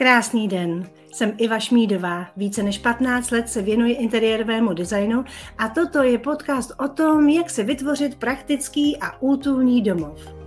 [0.00, 2.26] Krásný den, jsem Iva Šmídová.
[2.36, 5.24] Více než 15 let se věnuji interiérovému designu
[5.58, 10.39] a toto je podcast o tom, jak se vytvořit praktický a útulný domov.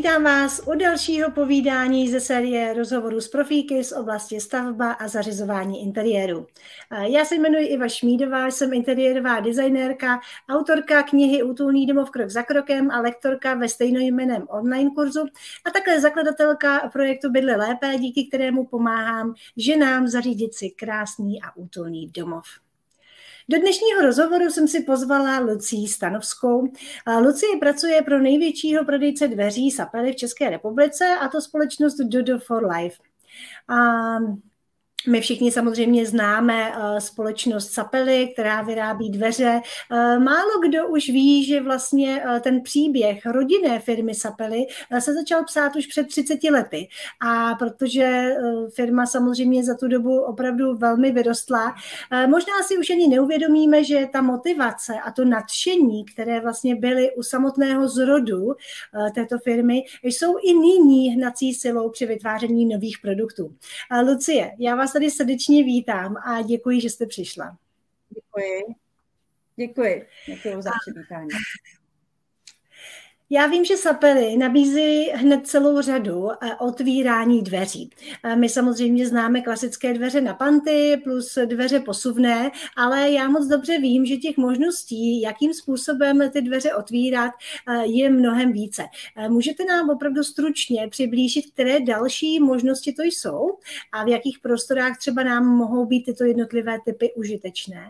[0.00, 5.82] Vítám vás u dalšího povídání ze série rozhovorů s profíky z oblasti stavba a zařizování
[5.82, 6.46] interiéru.
[7.02, 12.90] Já se jmenuji Iva Šmídová, jsem interiérová designérka, autorka knihy Útulný domov krok za krokem
[12.90, 15.24] a lektorka ve stejnojmeném online kurzu
[15.66, 22.08] a také zakladatelka projektu Bydle lépe, díky kterému pomáhám ženám zařídit si krásný a útulný
[22.08, 22.44] domov.
[23.50, 26.72] Do dnešního rozhovoru jsem si pozvala Lucí Stanovskou.
[27.20, 32.66] Lucie pracuje pro největšího prodejce dveří Sapely v České republice a to společnost Dodo for
[32.66, 32.96] Life.
[33.68, 34.16] A
[35.08, 39.60] my všichni samozřejmě známe uh, společnost Sapely, která vyrábí dveře.
[39.92, 44.66] Uh, málo kdo už ví, že vlastně uh, ten příběh rodinné firmy Sapely
[44.98, 46.88] se začal psát už před 30 lety.
[47.20, 48.34] A protože
[48.74, 51.74] firma samozřejmě za tu dobu opravdu velmi vyrostla,
[52.26, 57.22] možná si už ani neuvědomíme, že ta motivace a to nadšení, které vlastně byly u
[57.22, 58.54] samotného zrodu
[59.14, 63.54] této firmy, jsou i nyní hnací silou při vytváření nových produktů.
[64.02, 67.56] Lucie, já vás vás tady srdečně vítám a děkuji, že jste přišla.
[68.10, 68.74] Děkuji.
[69.56, 70.06] Děkuji.
[70.26, 71.28] Děkuji za přivítání.
[73.32, 77.90] Já vím, že Sapely nabízí hned celou řadu eh, otvírání dveří.
[78.24, 83.78] Eh, my samozřejmě známe klasické dveře na panty plus dveře posuvné, ale já moc dobře
[83.78, 87.32] vím, že těch možností, jakým způsobem ty dveře otvírat,
[87.68, 88.82] eh, je mnohem více.
[89.28, 93.58] Můžete nám opravdu stručně přiblížit, které další možnosti to jsou
[93.92, 97.88] a v jakých prostorách třeba nám mohou být tyto jednotlivé typy užitečné?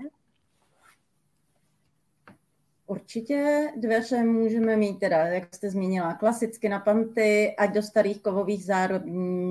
[2.90, 8.64] Určitě dveře můžeme mít teda, jak jste zmínila, klasicky na panty, ať do starých kovových
[8.64, 9.02] zárob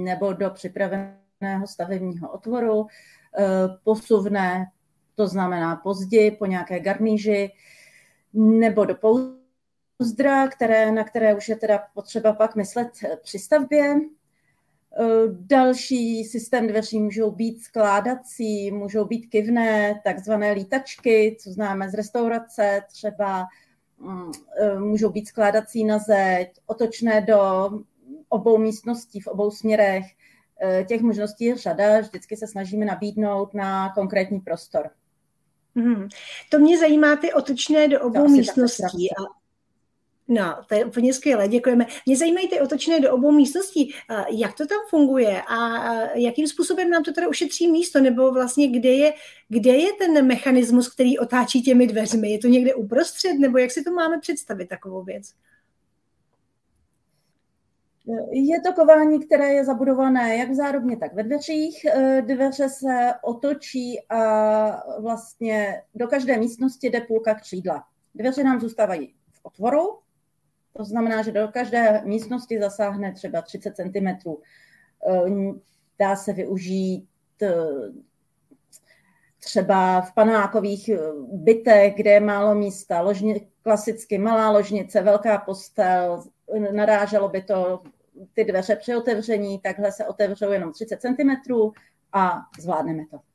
[0.03, 3.43] nebo do připraveného stavebního otvoru, eh,
[3.83, 4.65] posuvné,
[5.15, 7.51] to znamená později po nějaké garníži,
[8.33, 12.91] nebo do pouzdra, které, na které už je teda potřeba pak myslet
[13.23, 13.95] při stavbě.
[14.97, 21.93] Eh, další systém dveří můžou být skládací, můžou být kivné, takzvané lítačky, co známe z
[21.93, 23.47] restaurace, třeba
[23.99, 27.69] mm, eh, můžou být skládací na zeď, otočné do
[28.29, 30.05] obou místností v obou směrech.
[30.61, 34.89] Eh, těch možností je řada, vždycky se snažíme nabídnout na konkrétní prostor.
[35.75, 36.09] Hmm.
[36.49, 39.11] To mě zajímá ty otočné do obou místností.
[39.11, 39.38] A
[40.31, 41.85] No, to je úplně skvělé, děkujeme.
[42.05, 43.93] Mě zajímají ty otočné do obou místností.
[44.29, 48.89] Jak to tam funguje a jakým způsobem nám to teda ušetří místo, nebo vlastně kde
[48.89, 49.13] je,
[49.47, 52.31] kde je ten mechanismus, který otáčí těmi dveřmi?
[52.31, 55.33] Je to někde uprostřed, nebo jak si to máme představit, takovou věc?
[58.31, 61.85] Je to kování, které je zabudované jak v zárobně, tak ve dveřích.
[62.21, 67.83] Dveře se otočí a vlastně do každé místnosti jde půlka křídla.
[68.15, 69.81] Dveře nám zůstávají v otvoru,
[70.73, 74.07] to znamená, že do každé místnosti zasáhne třeba 30 cm.
[74.07, 75.53] Eh,
[75.99, 77.07] dá se využít
[77.41, 77.55] eh,
[79.39, 80.99] třeba v panákových eh,
[81.33, 86.23] bytech, kde je málo místa, ložni, klasicky malá ložnice, velká postel,
[86.71, 87.81] naráželo by to
[88.33, 91.53] ty dveře při otevření, takhle se otevřou jenom 30 cm
[92.13, 93.28] a zvládneme to.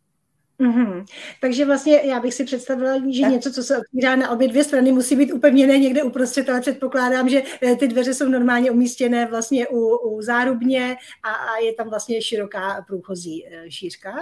[0.60, 1.04] Mm-hmm.
[1.41, 3.32] Takže vlastně já bych si představila, že tak.
[3.32, 7.28] něco, co se otvírá na obě dvě strany, musí být upevněné někde uprostřed, ale předpokládám,
[7.28, 11.88] že eh, ty dveře jsou normálně umístěné vlastně u, u zárubně a, a je tam
[11.88, 14.12] vlastně široká průchozí eh, šířka.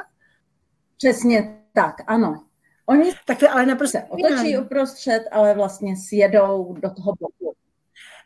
[0.97, 2.44] Přesně tak, ano.
[2.87, 7.54] Oni tak to ale naprosto se otočí uprostřed, ale vlastně sjedou do toho boku.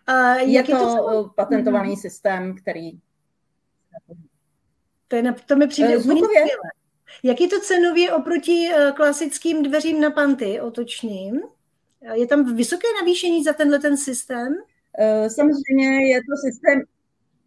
[0.09, 2.01] Uh, je jak to, je to patentovaný mm-hmm.
[2.01, 2.91] systém, který...
[5.09, 6.41] To, je, to mi přijde úplně
[7.23, 11.41] jak je to cenově oproti eh, klasickým dveřím na panty otočným?
[12.13, 14.55] Je tam vysoké navýšení za tenhle ten systém?
[14.99, 16.83] Eh, samozřejmě je to systém,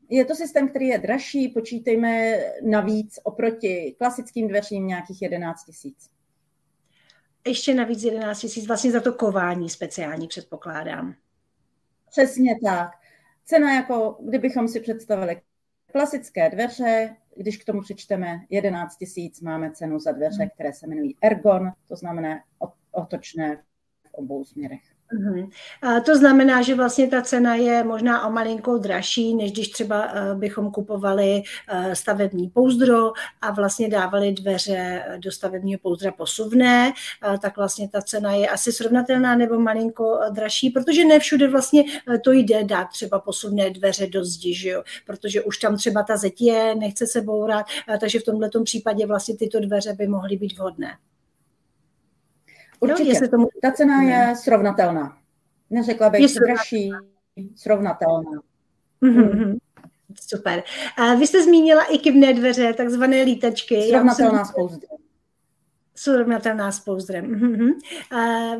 [0.09, 6.09] je to systém, který je dražší, počítejme navíc oproti klasickým dveřím nějakých 11 tisíc.
[7.47, 11.15] Ještě navíc 11 tisíc, vlastně za to kování speciální předpokládám.
[12.11, 12.91] Přesně tak.
[13.45, 15.41] Cena jako, kdybychom si představili
[15.91, 20.49] klasické dveře, když k tomu přečteme 11 tisíc, máme cenu za dveře, hmm.
[20.49, 22.39] které se jmenují Ergon, to znamená
[22.91, 23.55] otočné
[24.07, 24.98] v obou směrech.
[25.17, 25.49] Uh-huh.
[25.81, 30.05] A to znamená, že vlastně ta cena je možná o malinkou dražší, než když třeba
[30.05, 33.11] uh, bychom kupovali uh, stavební pouzdro
[33.41, 36.93] a vlastně dávali dveře do stavebního pouzdra posuvné,
[37.41, 41.83] tak vlastně ta cena je asi srovnatelná nebo malinko dražší, protože ne všude vlastně
[42.23, 44.83] to jde dát třeba posuvné dveře do zdi, že jo?
[45.05, 47.65] protože už tam třeba ta zeď je, nechce se bourat,
[47.99, 50.97] takže v tomhle případě vlastně tyto dveře by mohly být vhodné.
[52.79, 53.19] Určitě.
[53.21, 53.47] No, tomu...
[53.61, 55.17] Ta cena je srovnatelná.
[55.69, 56.91] Neřekla bych je dražší,
[57.55, 58.41] srovnatelná.
[59.01, 59.57] Mm-hmm.
[60.27, 60.63] Super.
[60.97, 63.81] A vy jste zmínila i kivné dveře, takzvané lítačky.
[63.89, 64.99] Srovnatelná pouzdrem
[65.99, 67.25] srovnatelná s pouzdrem.
[67.25, 67.73] Mm-hmm.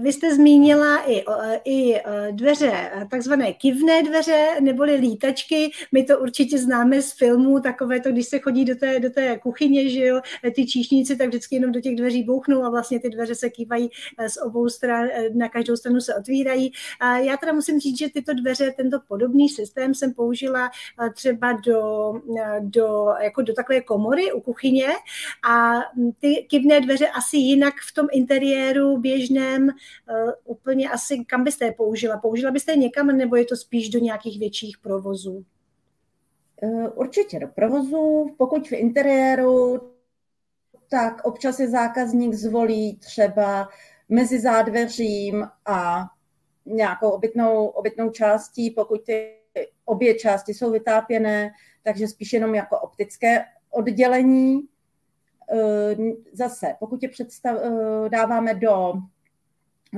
[0.02, 1.24] Vy jste zmínila i,
[1.66, 1.96] i
[2.32, 5.72] dveře, takzvané kivné dveře, neboli lítačky.
[5.92, 9.38] My to určitě známe z filmů, takové to, když se chodí do té, do té
[9.38, 10.22] kuchyně, že jo,
[10.56, 13.90] ty číšníci, tak vždycky jenom do těch dveří bouchnou a vlastně ty dveře se kývají
[14.28, 16.72] z obou stran, na každou stranu se otvírají.
[17.18, 20.72] Já teda musím říct, že tyto dveře, tento podobný systém jsem použila
[21.14, 22.14] třeba do,
[22.60, 24.88] do, jako do takové komory u kuchyně
[25.50, 25.80] a
[26.20, 31.66] ty kivné dveře asi asi jinak v tom interiéru běžném uh, úplně asi, kam byste
[31.66, 32.18] je použila?
[32.18, 35.46] Použila byste je někam, nebo je to spíš do nějakých větších provozů?
[36.64, 38.36] Eh, určitě do provozu.
[38.38, 39.82] Pokud v interiéru,
[40.90, 43.70] tak občas je zákazník zvolí třeba
[44.10, 46.06] mezi zádveřím a
[46.66, 49.36] nějakou obytnou, obytnou částí, pokud ty
[49.86, 51.52] obě části jsou vytápěné,
[51.84, 54.62] takže spíš jenom jako optické oddělení.
[55.52, 55.96] Eh,
[56.34, 58.94] zase, pokud je představ, eh, dáváme do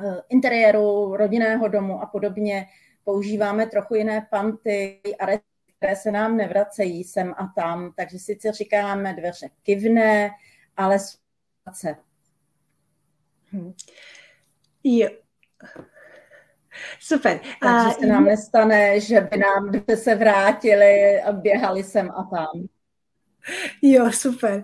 [0.03, 2.68] eh, interiéru rodinného domu a podobně,
[3.03, 5.42] používáme trochu jiné panty a
[5.77, 10.30] které se nám nevracejí sem a tam, takže sice říkáme dveře kivné,
[10.77, 11.95] ale svace.
[13.51, 13.74] Hmm.
[14.83, 15.09] Jo.
[17.00, 17.39] Super.
[17.62, 22.68] Takže se nám nestane, že by nám se vrátili a běhali sem a tam.
[23.81, 24.63] Jo, super.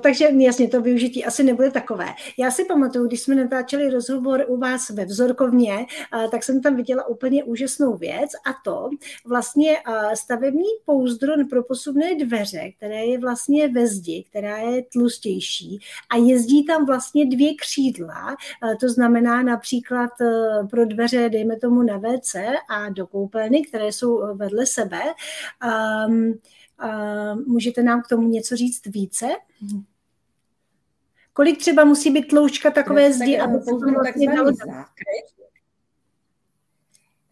[0.00, 2.06] Takže jasně, to využití asi nebude takové.
[2.38, 5.86] Já si pamatuju, když jsme natáčeli rozhovor u vás ve vzorkovně,
[6.30, 8.90] tak jsem tam viděla úplně úžasnou věc a to
[9.26, 9.76] vlastně
[10.14, 15.78] stavební pouzdro pro posuvné dveře, které je vlastně ve zdi, která je tlustější
[16.10, 18.36] a jezdí tam vlastně dvě křídla,
[18.80, 20.10] to znamená například
[20.70, 22.36] pro dveře, dejme tomu na WC
[22.70, 25.00] a do koupelny, které jsou vedle sebe.
[27.46, 29.26] Můžete nám k tomu něco říct více?
[31.38, 34.52] Kolik třeba musí být tloušťka takové zdi, aby se to vlastně dalo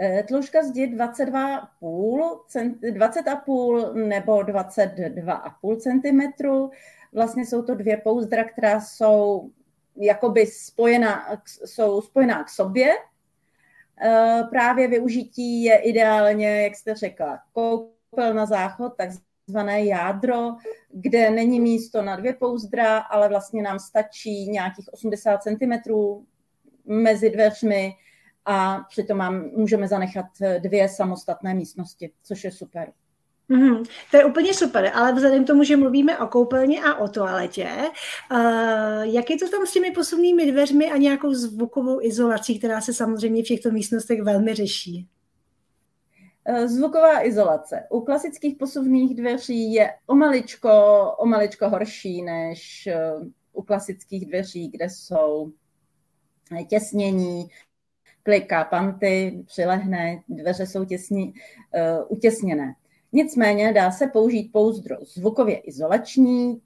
[0.00, 6.46] eh, Tloušťka zdi 22,5 20,5 nebo 22,5 cm.
[7.12, 9.50] Vlastně jsou to dvě pouzdra, která jsou
[9.96, 12.90] jakoby spojená, jsou spojená k sobě.
[14.02, 19.10] Eh, právě využití je ideálně, jak jste řekla, koupel na záchod, tak
[19.46, 20.50] takzvané jádro,
[20.92, 25.92] kde není místo na dvě pouzdra, ale vlastně nám stačí nějakých 80 cm
[26.86, 27.92] mezi dveřmi
[28.44, 30.26] a přitom mám, můžeme zanechat
[30.58, 32.92] dvě samostatné místnosti, což je super.
[33.48, 37.08] Mm, to je úplně super, ale vzhledem k tomu, že mluvíme o koupelně a o
[37.08, 37.68] toaletě,
[38.32, 42.94] uh, jak je to tam s těmi posuvnými dveřmi a nějakou zvukovou izolací, která se
[42.94, 45.08] samozřejmě v těchto místnostech velmi řeší?
[46.48, 47.86] Eh, zvuková izolace.
[47.90, 50.70] U klasických posuvných dveří je o maličko,
[51.18, 53.12] o maličko horší než eh,
[53.52, 55.52] u klasických dveří, kde jsou
[56.68, 57.48] těsnění,
[58.22, 62.74] kliká panty, přilehne, dveře jsou těsní, uh, utěsněné.
[63.12, 66.60] Nicméně dá se použít pouzdro zvukově izolační,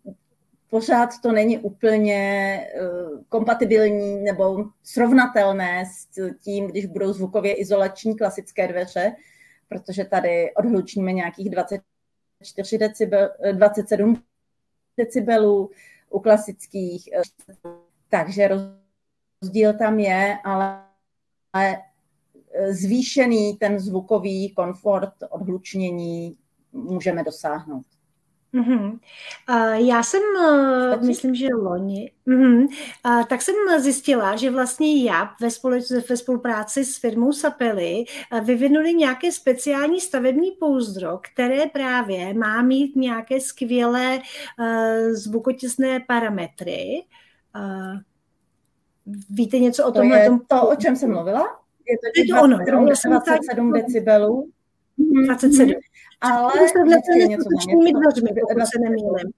[0.71, 8.69] pořád to není úplně uh, kompatibilní nebo srovnatelné s tím, když budou zvukově izolační klasické
[8.69, 9.13] dveře,
[9.71, 14.23] protože tady odhlučíme nějakých 24 decibel, 27
[14.97, 15.71] decibelů
[16.11, 17.23] u klasických, eh,
[18.09, 18.49] takže
[19.43, 20.85] rozdíl tam je, ale
[22.71, 26.37] zvýšený ten zvukový komfort odhlučnění
[26.73, 27.87] můžeme dosáhnout.
[28.55, 28.99] Mm-hmm.
[29.51, 32.69] Uh, já jsem, uh, myslím, že loni, mm-hmm.
[33.07, 38.41] uh, tak jsem zjistila, že vlastně já ve, společ- ve spolupráci s firmou Sapely uh,
[38.41, 44.67] vyvinuli nějaké speciální stavební pouzdro, které právě má mít nějaké skvělé uh,
[45.13, 47.05] zvukotěsné parametry.
[47.57, 47.99] Uh,
[49.31, 50.09] víte něco o tom?
[50.09, 50.41] To je tom...
[50.49, 51.61] to, o čem jsem mluvila?
[51.89, 52.59] Je to, je to ono,
[53.05, 54.51] 27 decibelů.
[55.27, 55.71] 27.
[56.21, 56.53] Ale
[56.85, 57.49] vždycky něco
[57.99, 59.33] dveřmi, pokud se nemýlím.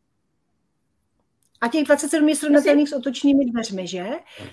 [1.61, 4.07] A těch 27 je srovnatelných s otočnými dveřmi, že?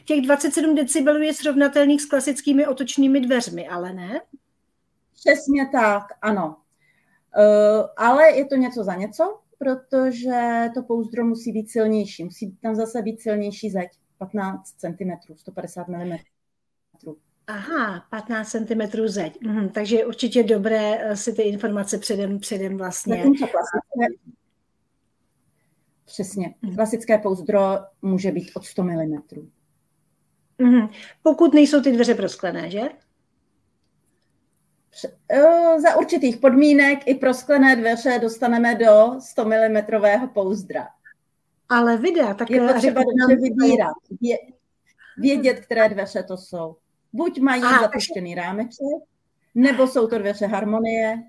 [0.06, 4.22] Těch 27 decibelů je srovnatelných s klasickými otočnými dveřmi, ale ne?
[5.16, 6.58] Přesně tak, ano.
[7.38, 12.24] Uh, ale je to něco za něco, protože to pouzdro musí být silnější.
[12.24, 16.18] Musí tam zase být silnější zeď, 15 cm, 150 mm.
[17.50, 19.42] Aha, 15 cm zeď.
[19.42, 23.24] Mhm, takže je určitě dobré eh, si ty informace předem, předem vlastně...
[26.06, 26.56] Přesně.
[26.62, 26.76] Mhm.
[26.76, 27.60] Klasické pouzdro
[28.02, 29.22] může být od 100 mm.
[30.58, 30.90] Mhm.
[31.24, 32.82] Pokud nejsou ty dveře prosklené, že?
[35.82, 39.78] Za určitých podmínek i prosklené dveře dostaneme do 100 mm
[40.34, 40.88] pouzdra.
[41.70, 43.94] Ale videa, tak je potřeba dobře vybírat,
[45.18, 46.76] vědět, které dveře to jsou.
[47.14, 49.04] Buď mají Aha, zapuštěný rámeček,
[49.56, 51.24] nebo jsou to dveře harmonie,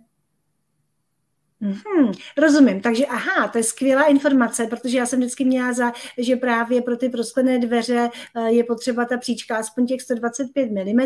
[1.62, 6.36] Hmm, rozumím, takže aha, to je skvělá informace, protože já jsem vždycky měla za, že
[6.36, 11.00] právě pro ty prosklené dveře eh, je potřeba ta příčka aspoň těch 125 mm,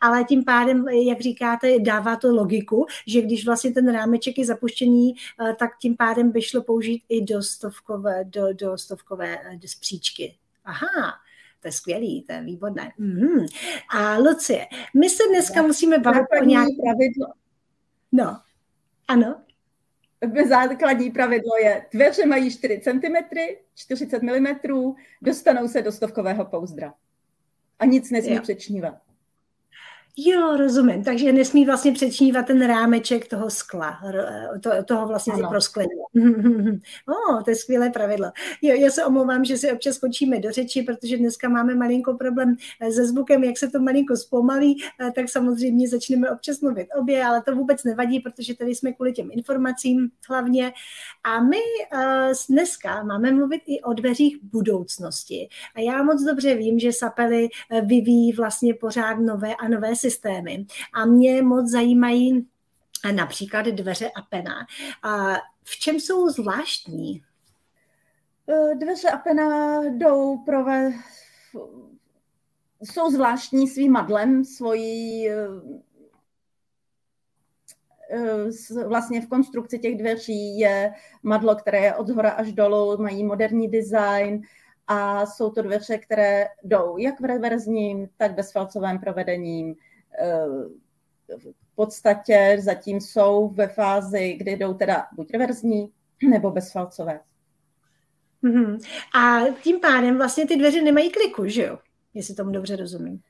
[0.00, 5.14] ale tím pádem, jak říkáte, dává to logiku, že když vlastně ten rámeček je zapuštěný,
[5.40, 9.68] eh, tak tím pádem by šlo použít i do stovkové, do, do stovkové eh, do
[9.80, 10.34] příčky.
[10.64, 11.14] Aha,
[11.64, 12.92] to je skvělý, to je výborné.
[13.00, 13.46] Mm-hmm.
[13.90, 14.66] A Lucie,
[14.96, 16.72] my se dneska musíme bavit o nějaké...
[16.82, 17.26] Pravidlo.
[18.12, 18.40] No,
[19.08, 19.44] ano
[20.48, 23.38] základní pravidlo je, dveře mají 4 cm,
[23.74, 24.46] 40 mm,
[25.22, 26.94] dostanou se do stovkového pouzdra.
[27.78, 28.94] A nic nesmí přečnívat.
[30.16, 31.04] Jo, rozumím.
[31.04, 33.98] Takže nesmí vlastně přečnívat ten rámeček toho skla,
[34.62, 35.90] to, toho vlastně prosklení.
[37.08, 38.32] o, to je skvělé pravidlo.
[38.62, 42.56] Jo, já se omlouvám, že si občas skočíme do řeči, protože dneska máme malinko problém
[42.80, 47.24] eh, se zvukem, jak se to malinko zpomalí, eh, tak samozřejmě začneme občas mluvit obě,
[47.24, 50.72] ale to vůbec nevadí, protože tady jsme kvůli těm informacím hlavně.
[51.24, 51.56] A my
[51.94, 55.48] uh, dneska máme mluvit i o dveřích budoucnosti.
[55.74, 57.48] A já moc dobře vím, že Sapely
[57.84, 60.66] vyvíjí vlastně pořád nové a nové systémy.
[60.92, 62.46] A mě moc zajímají
[63.12, 64.66] například dveře Apena.
[65.02, 65.34] A
[65.64, 67.22] v čem jsou zvláštní?
[68.48, 70.92] E, dveře Apena jdou prove...
[72.82, 75.36] jsou zvláštní svým madlem, svojí e,
[78.10, 80.92] e, vlastně v konstrukci těch dveří je
[81.22, 84.42] madlo, které je od zhora až dolů, mají moderní design
[84.86, 89.74] a jsou to dveře, které jdou jak v reverzním, tak bezfalcovém provedením,
[91.38, 95.90] v podstatě zatím jsou ve fázi, kdy jdou teda buď reverzní
[96.30, 97.20] nebo bezfalcové.
[98.44, 98.80] Mm-hmm.
[99.14, 101.78] A tím pádem vlastně ty dveře nemají kliku, že jo?
[102.14, 103.20] Jestli tomu dobře rozumím.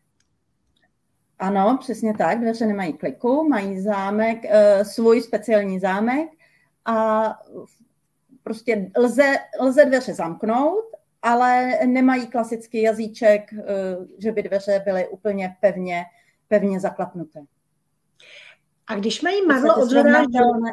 [1.39, 2.41] Ano, přesně tak.
[2.41, 6.29] Dveře nemají kliku, mají zámek, e, svůj speciální zámek
[6.85, 7.25] a
[8.43, 10.85] prostě lze, lze dveře zamknout,
[11.23, 13.63] ale nemají klasický jazyček, e,
[14.19, 16.05] že by dveře byly úplně pevně
[16.55, 17.41] pevně zaklapnuté.
[18.87, 20.71] A když mají madlo od srovnatelné...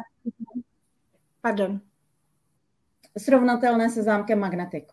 [1.40, 1.80] Pardon.
[3.18, 4.84] Srovnatelné se zámkem Magnetic.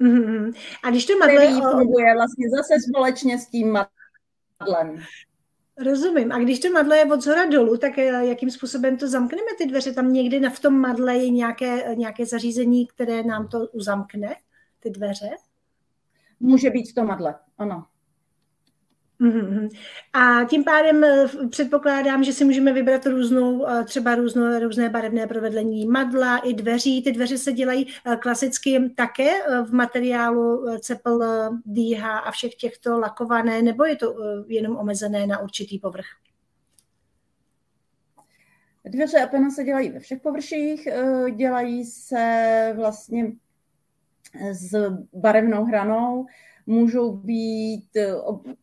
[0.00, 0.54] Mm-hmm.
[0.84, 1.36] A když to madlo...
[1.36, 5.02] Který funguje vlastně zase společně s tím madlem.
[5.78, 6.32] Rozumím.
[6.32, 9.66] A když to madlo je od zhora dolů, tak eh, jakým způsobem to zamkneme ty
[9.66, 9.92] dveře?
[9.92, 14.36] Tam někdy na, v tom madle je nějaké, nějaké zařízení, které nám to uzamkne,
[14.80, 15.30] ty dveře?
[16.40, 17.86] Může být v tom madle, ano.
[19.22, 19.68] Mm-hmm.
[20.12, 25.26] A tím pádem eh, předpokládám, že si můžeme vybrat různou, eh, třeba různou, různé barevné
[25.26, 27.02] provedlení madla i dveří.
[27.02, 29.30] Ty dveře se dělají eh, klasicky také
[29.64, 31.20] v materiálu cepel,
[31.66, 34.14] DH a všech těchto lakované, nebo je to
[34.46, 36.06] jenom omezené na určitý povrch?
[38.84, 40.88] Dveře Apena se dělají ve všech površích,
[41.36, 43.32] dělají se vlastně
[44.52, 46.26] s barevnou hranou,
[46.66, 48.14] můžou být eh,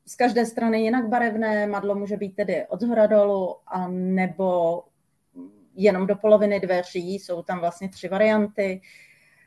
[0.07, 4.81] z každé strany jinak barevné, madlo může být tedy od zhora dolů, a nebo
[5.75, 8.81] jenom do poloviny dveří, jsou tam vlastně tři varianty.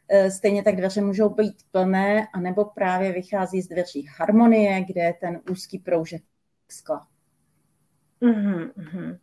[0.09, 5.15] Eh, stejně tak dveře můžou být plné, anebo právě vychází z dveří harmonie, kde je
[5.21, 6.23] ten úzký proužek
[6.69, 7.12] skla.
[8.23, 9.19] Mm-hmm.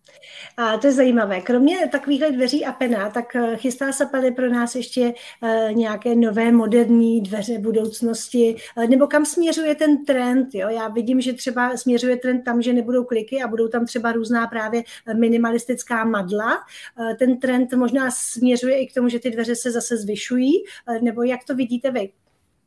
[0.58, 1.42] A to je zajímavé.
[1.42, 6.16] Kromě takových dveří a pena, tak eh, chystá se Peli pro nás ještě uh, nějaké
[6.16, 10.48] nové moderní dveře budoucnosti, uh, nebo kam směřuje ten trend?
[10.54, 10.70] Jo?
[10.70, 14.48] Já vidím, že třeba směřuje trend tam, že nebudou kliky a budou tam třeba různá
[14.48, 14.84] právě
[15.20, 16.58] minimalistická madla.
[17.00, 20.54] Uh, ten trend možná směřuje i k tomu, že ty dveře se zase zvyšují,
[20.90, 22.12] uh, nebo jak to vidíte vy?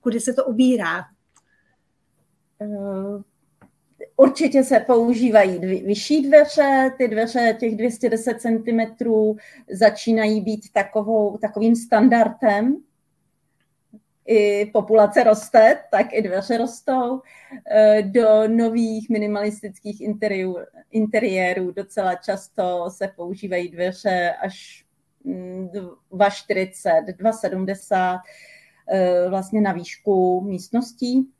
[0.01, 1.05] Kudy se to ubírá?
[4.23, 8.81] Určitě se používají vyšší dveře, ty dveře těch 210 cm
[9.71, 12.77] začínají být takovou, takovým standardem.
[14.27, 17.21] i populace roste, tak i dveře rostou.
[17.71, 20.57] Eh, do nových minimalistických interiérů,
[20.91, 24.85] interiérů docela často se používají dveře až
[25.25, 28.21] 2,40, mm, 2,70
[28.89, 31.33] eh, vlastně na výšku místností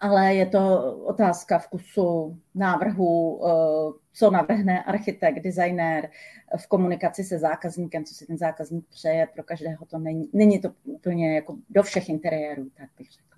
[0.00, 6.08] ale je to otázka vkusu, návrhu, eh, co navrhne architekt, designér
[6.56, 9.26] v komunikaci se zákazníkem, co si ten zákazník přeje.
[9.34, 13.28] Pro každého to není, není to úplně jako do všech interiérů, tak bych řekla.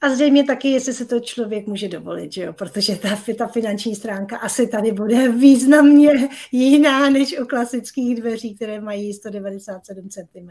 [0.00, 2.52] A zřejmě taky, jestli se to člověk může dovolit, že jo?
[2.52, 8.80] protože ta, ta finanční stránka asi tady bude významně jiná než u klasických dveří, které
[8.80, 10.50] mají 197 cm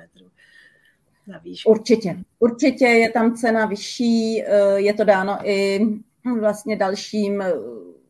[1.28, 1.72] na výšku.
[1.72, 5.80] Určitě, určitě je tam cena vyšší, eh, je to dáno i
[6.26, 7.44] hm, vlastně dalším,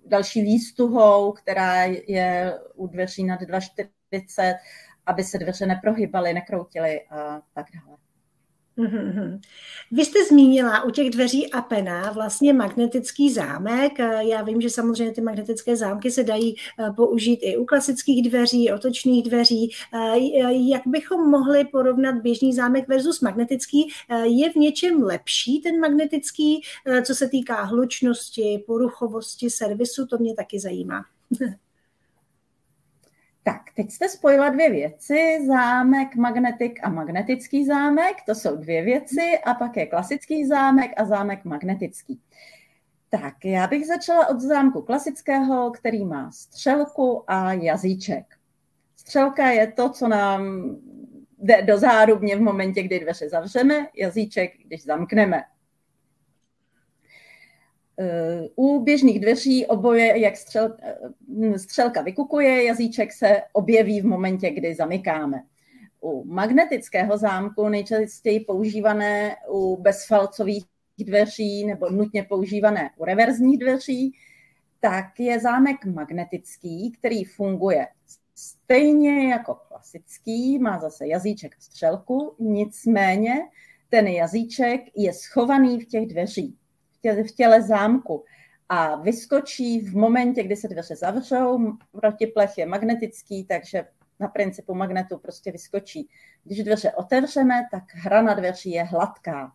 [0.06, 4.56] další výstuhou, která je u dveří nad 2,40,
[5.06, 8.01] aby se dveře neprohybaly, nekroutily a tak dále.
[8.78, 9.40] Mm-hmm.
[9.92, 14.00] Vy jste zmínila u těch dveří Apena vlastně magnetický zámek.
[14.20, 18.72] Já vím, že samozřejmě ty magnetické zámky se dají eh, použít i u klasických dveří,
[18.72, 19.72] otočných dveří.
[19.94, 23.92] Eh, jak bychom mohli porovnat běžný zámek versus magnetický?
[24.10, 26.62] Eh, je v něčem lepší ten magnetický,
[27.06, 30.06] co se týká hlučnosti, poruchovosti, servisu?
[30.06, 31.06] To mě taky zajímá.
[33.44, 39.40] Tak, teď jste spojila dvě věci, zámek, magnetik a magnetický zámek, to jsou dvě věci,
[39.46, 42.22] a pak je klasický zámek a zámek magnetický.
[43.10, 48.26] Tak, já bych začala od zámku klasického, který má střelku a jazyček.
[48.98, 50.76] Střelka je to, co nám
[51.38, 55.44] jde do zárubně v momentě, kdy dveře zavřeme, jazyček, když zamkneme.
[58.56, 60.78] U běžných dveří oboje, jak střel,
[61.58, 65.44] střelka vykukuje, jazyček se objeví v momentě, kdy zamykáme.
[66.02, 70.66] U magnetického zámku, nejčastěji používané u bezfalcových
[70.98, 74.14] dveří nebo nutně používané u reverzních dveří,
[74.82, 77.88] tak je zámek magnetický, který funguje
[78.36, 83.34] stejně jako klasický, má zase jazyček a střelku, nicméně
[83.90, 86.61] ten jazyček je schovaný v těch dveřích
[87.04, 88.24] v těle zámku
[88.70, 91.74] a vyskočí v momentě, kdy se dveře zavřou.
[91.92, 93.86] Protiplech je magnetický, takže
[94.20, 96.10] na principu magnetu prostě vyskočí.
[96.44, 99.52] Když dveře otevřeme, tak hrana dveří je hladká.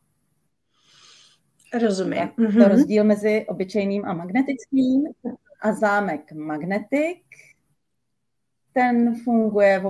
[1.81, 2.19] Rozumím.
[2.19, 2.69] Tak to mm-hmm.
[2.69, 5.05] rozdíl mezi obyčejným a magnetickým.
[5.61, 7.23] A zámek magnetik,
[8.73, 9.83] ten funguje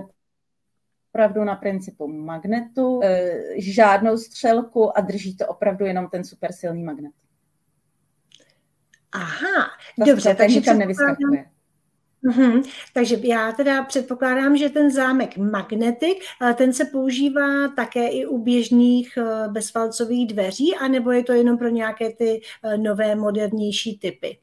[1.10, 7.12] opravdu na principu magnetu, e, žádnou střelku a drží to opravdu jenom ten supersilný magnet.
[9.16, 11.44] Aha, Ta dobře, takže tam nevyskakuje.
[12.22, 12.62] Uhum.
[12.94, 18.38] Takže já teda předpokládám, že ten zámek magnetik, eh, ten se používá také i u
[18.38, 24.38] běžných eh, bezfalcových dveří, anebo je to jenom pro nějaké ty eh, nové, modernější typy?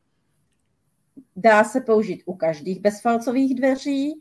[1.35, 4.13] Dá se použít u každých bezfalcových dveří,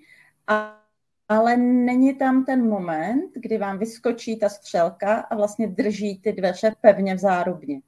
[1.29, 6.73] ale není tam ten moment, kdy vám vyskočí ta střelka a vlastně drží ty dveře
[6.81, 7.81] pevně v zárubně.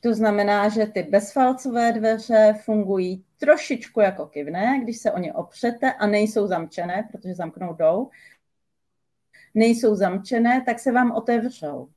[0.00, 5.92] To znamená, že ty bezfalcové dveře fungují trošičku jako kivné, když se o ně opřete
[5.92, 8.10] a nejsou zamčené, protože zamknout jdou,
[9.54, 11.88] nejsou zamčené, tak se vám otevřou.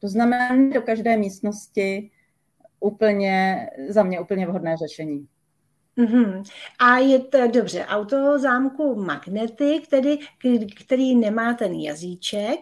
[0.00, 2.10] To znamená, do každé místnosti
[2.80, 5.28] úplně, za mě úplně vhodné řešení.
[5.98, 6.44] Mm-hmm.
[6.78, 10.18] A je to dobře, auto zámku magnety, který,
[10.84, 12.60] který nemá ten jazyček,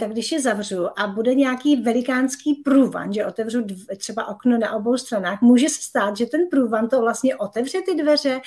[0.00, 4.72] tak když je zavřu a bude nějaký velikánský průvan, že otevřu dv, třeba okno na
[4.72, 8.40] obou stranách, může se stát, že ten průvan to vlastně otevře ty dveře.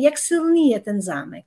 [0.00, 1.44] Jak silný je ten zámek?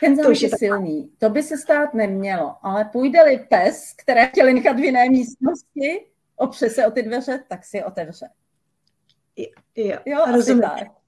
[0.00, 1.10] Ten zámek je, je silný.
[1.18, 6.70] To by se stát nemělo, ale půjde-li pes, které chtěli nechat v jiné místnosti, opře
[6.70, 8.26] se o ty dveře, tak si je otevře.
[9.76, 10.62] Jo, jo rozumím.
[10.62, 11.00] Tak.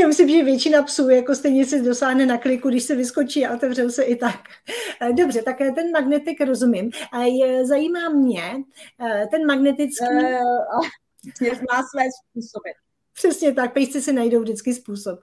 [0.00, 3.54] Já myslím, že většina psů jako stejně se dosáhne na kliku, když se vyskočí a
[3.54, 4.40] otevřel se i tak.
[5.00, 6.90] Eh, dobře, tak eh, ten magnetik rozumím.
[7.12, 8.42] A je, zajímá mě
[9.00, 10.04] eh, ten magnetický...
[10.04, 10.86] Uh,
[11.50, 12.70] má své způsoby.
[13.12, 15.20] Přesně tak, pejsci si najdou vždycky způsob.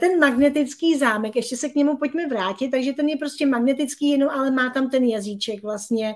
[0.00, 4.28] Ten magnetický zámek, ještě se k němu pojďme vrátit, takže ten je prostě magnetický, jenom
[4.28, 6.14] ale má tam ten jazyček vlastně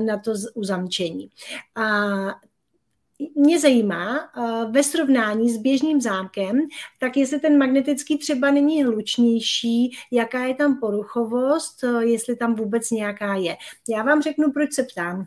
[0.00, 1.30] na to uzamčení.
[1.74, 1.84] A
[3.34, 4.30] mě zajímá
[4.70, 6.60] ve srovnání s běžným zámkem,
[7.00, 13.34] tak jestli ten magnetický třeba není hlučnější, jaká je tam poruchovost, jestli tam vůbec nějaká
[13.34, 13.56] je.
[13.88, 15.26] Já vám řeknu, proč se ptám.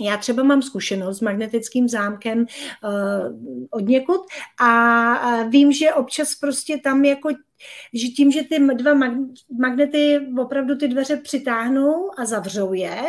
[0.00, 2.46] Já třeba mám zkušenost s magnetickým zámkem uh,
[3.70, 4.20] od někud
[4.60, 7.28] a vím, že občas prostě tam jako
[7.92, 8.94] že tím, že ty dva
[9.60, 13.02] magnety opravdu ty dveře přitáhnou a zavřou je,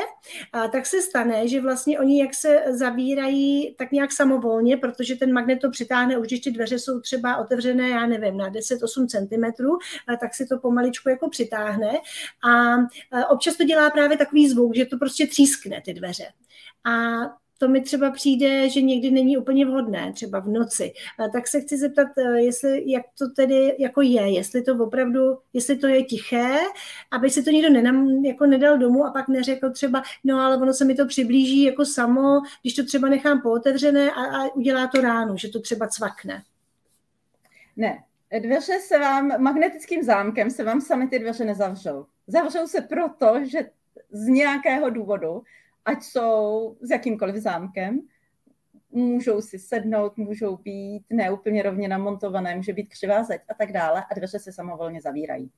[0.53, 5.33] a tak se stane, že vlastně oni jak se zavírají tak nějak samovolně, protože ten
[5.33, 9.65] magnet to přitáhne, už když ty dveře jsou třeba otevřené, já nevím, na 10-8 cm,
[10.19, 11.91] tak si to pomaličku jako přitáhne
[12.49, 16.25] a občas to dělá právě takový zvuk, že to prostě třískne ty dveře.
[16.87, 17.21] A
[17.57, 20.93] to mi třeba přijde, že někdy není úplně vhodné, třeba v noci.
[21.33, 25.77] Tak se chci zeptat, eh, jestli, jak to tedy jako je, jestli to opravdu, jestli
[25.77, 26.57] to je tiché,
[27.11, 30.73] aby si to někdo nenam, jako nedal domů a pak neřekl třeba, no ale ono
[30.73, 35.01] se mi to přiblíží jako samo, když to třeba nechám pootevřené a, a udělá to
[35.01, 36.43] ráno, že to třeba cvakne.
[37.77, 38.03] Ne,
[38.39, 42.05] dveře se vám, magnetickým zámkem se vám sami ty dveře nezavřou.
[42.27, 43.59] Zavřou se proto, že
[44.11, 45.41] z nějakého důvodu
[45.87, 47.99] ať jsou s jakýmkoliv zámkem,
[48.91, 54.03] můžou si sednout, můžou být neúplně rovně namontované, může být křivá zeď a tak dále
[54.11, 55.51] a dveře se samovolně zavírají.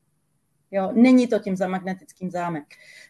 [0.71, 2.63] Jo, není to tím za magnetickým zámek.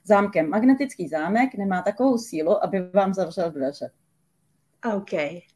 [0.03, 0.49] zámkem.
[0.49, 3.91] Magnetický zámek nemá takovou sílu, aby vám zavřel dveře.
[4.95, 5.11] OK.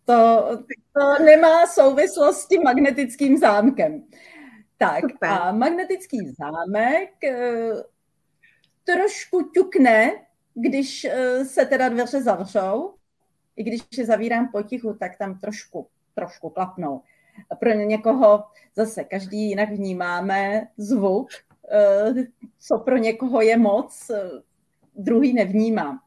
[0.05, 0.49] To,
[0.93, 4.03] to nemá souvislost s tím magnetickým zámkem.
[4.77, 5.29] Tak Super.
[5.29, 7.83] a magnetický zámek eh,
[8.83, 10.11] trošku ťukne
[10.53, 12.93] když eh, se teda dveře zavřou,
[13.55, 17.01] i když je zavírám potichu, tak tam trošku, trošku klapnou.
[17.59, 18.43] Pro někoho
[18.75, 21.29] zase každý jinak vnímáme zvuk,
[21.71, 22.13] eh,
[22.59, 24.29] co pro někoho je moc, eh,
[24.95, 25.99] druhý nevnímá.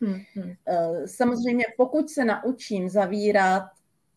[0.00, 0.20] Hmm.
[1.06, 3.62] Samozřejmě, pokud se naučím zavírat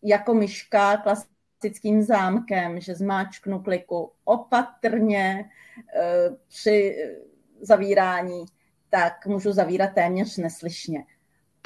[0.02, 5.50] jako myška klasickým zámkem, že zmáčknu kliku opatrně
[6.48, 6.96] při
[7.60, 8.46] zavírání,
[8.90, 11.04] tak můžu zavírat téměř neslyšně.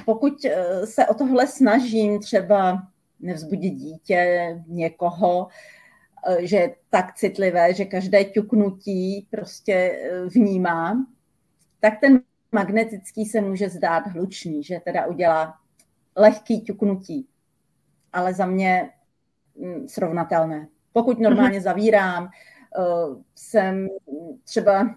[0.04, 2.82] Pokud eh, se o tohle snažím třeba
[3.20, 5.48] nevzbudit dítě, někoho,
[6.28, 11.06] eh, že je tak citlivé, že každé ťuknutí prostě eh, vnímám,
[11.80, 12.20] tak ten
[12.52, 15.54] magnetický se může zdát hlučný, že teda udělá
[16.16, 17.28] lehký ťuknutí,
[18.12, 18.90] ale za mě
[19.56, 20.66] mm, srovnatelné.
[20.92, 21.64] Pokud normálně mhm.
[21.64, 22.30] zavírám,
[23.34, 23.88] jsem
[24.44, 24.94] třeba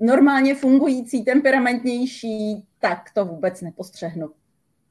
[0.00, 4.30] normálně fungující, temperamentnější, tak to vůbec nepostřehnu.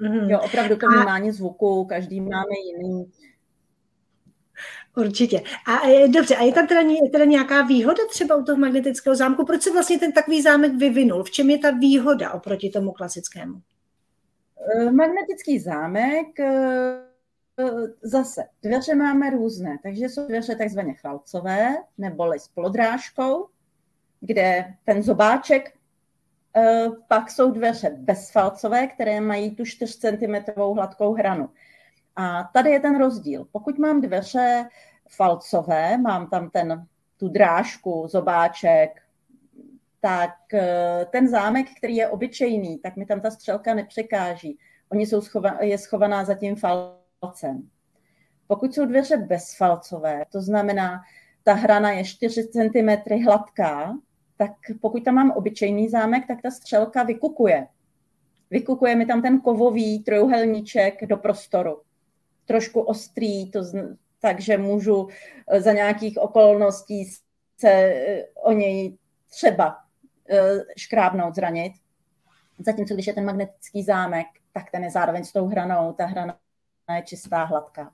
[0.02, 0.30] Mm-hmm.
[0.30, 3.12] Jo, opravdu to vnímání zvuku, každý máme jiný.
[4.98, 5.44] Určitě.
[5.65, 9.46] A je, dobře, a je tam teda, teda nějaká výhoda třeba u toho magnetického zámku?
[9.46, 11.24] Proč se vlastně ten takový zámek vyvinul?
[11.24, 13.62] V čem je ta výhoda oproti tomu klasickému?
[14.76, 17.06] Eh, magnetický zámek eh,
[18.02, 23.48] zase, dveře máme různé, takže jsou dveře takzvaně chalcové, neboli s polodrážkou,
[24.25, 25.73] kde ten zobáček,
[26.57, 30.35] eh, pak jsou dveře bezfalcové, které mají tu 4 cm
[30.73, 31.49] hladkou hranu.
[32.15, 33.47] A tady je ten rozdíl.
[33.51, 34.69] Pokud mám dveře
[35.09, 36.85] falcové, mám tam ten,
[37.19, 39.01] tu drážku, zobáček,
[40.01, 44.57] tak eh, ten zámek, který je obyčejný, tak mi tam ta střelka nepřekáží.
[44.89, 47.69] Oni jsou schova, je schovaná za tím falcem.
[48.47, 51.01] Pokud jsou dveře bezfalcové, to znamená,
[51.43, 53.93] ta hrana je 4 cm hladká,
[54.38, 57.67] tak pokud tam mám obyčejný zámek, tak ta střelka vykukuje.
[58.52, 61.82] Vykukuje mi tam ten kovový trojuhelníček do prostoru.
[62.45, 65.08] Trošku ostrý, to z, takže můžu
[65.48, 67.06] eh, za nějakých okolností
[67.60, 68.98] se eh, o něj
[69.30, 69.78] třeba
[70.30, 71.74] eh, škrábnout, zranit.
[72.60, 76.38] Zatímco když je ten magnetický zámek, tak ten je zároveň s tou hranou, ta hrana
[76.95, 77.91] je čistá, hladká.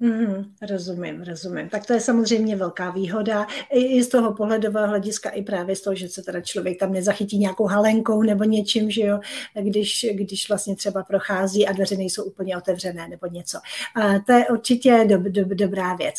[0.00, 1.68] Mm, rozumím, rozumím.
[1.68, 5.80] Tak to je samozřejmě velká výhoda i, i z toho pohledového hlediska, i právě z
[5.80, 9.20] toho, že se teda člověk tam nezachytí nějakou halenkou nebo něčím, že jo,
[9.60, 13.58] když, když vlastně třeba prochází a dveře nejsou úplně otevřené nebo něco.
[13.94, 16.14] A to je určitě dob, dob, dobrá věc.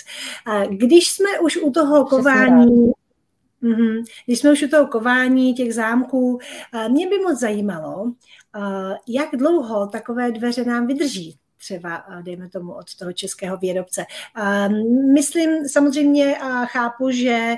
[0.46, 2.92] A když jsme už u toho kování,
[3.64, 4.04] Mm-hmm.
[4.26, 6.40] Když jsme už u toho kování těch zámků,
[6.90, 8.12] mě by moc zajímalo,
[9.08, 14.06] jak dlouho takové dveře nám vydrží třeba, dejme tomu, od toho českého výrobce.
[15.14, 17.58] Myslím samozřejmě a chápu, že e,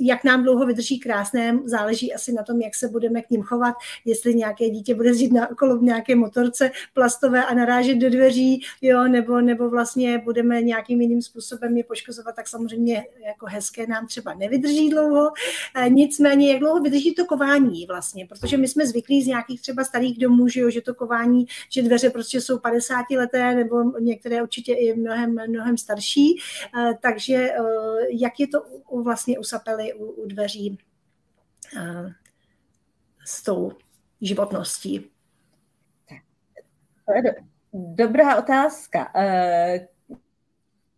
[0.00, 3.74] jak nám dlouho vydrží krásné, záleží asi na tom, jak se budeme k ním chovat,
[4.04, 8.62] jestli nějaké dítě bude zjít na kolo v nějaké motorce plastové a narážet do dveří,
[8.82, 14.06] jo, nebo, nebo vlastně budeme nějakým jiným způsobem je poškozovat, tak samozřejmě jako hezké nám
[14.06, 15.30] třeba nevydrží dlouho.
[15.74, 19.84] E, nicméně, jak dlouho vydrží to kování vlastně, protože my jsme zvyklí z nějakých třeba
[19.84, 24.42] starých domů, že, jo, že to kování, že dveře prostě jsou 50 leté nebo některé
[24.42, 26.40] určitě i mnohem, mnohem starší.
[26.78, 27.62] Eh, takže eh,
[28.10, 28.62] jak je to
[29.02, 30.78] vlastně u sapely, u, u dveří
[31.78, 32.12] eh,
[33.24, 33.72] s tou
[34.20, 35.10] životností?
[37.72, 39.12] Dobrá otázka.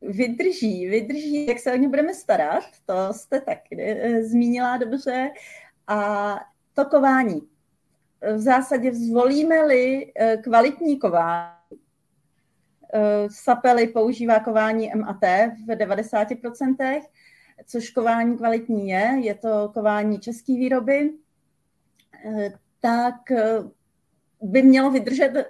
[0.03, 5.31] vydrží, vydrží, jak se o ně budeme starat, to jste taky zmínila dobře.
[5.87, 6.41] A
[6.75, 7.50] to kování.
[8.37, 11.55] V zásadě zvolíme-li eh, kvalitní kování,
[12.95, 15.25] eh, Sapely používá kování MAT
[15.67, 17.03] v 90%,
[17.67, 21.11] což kování kvalitní je, je to kování české výroby,
[22.81, 23.15] tak
[24.43, 25.47] by mělo vydržet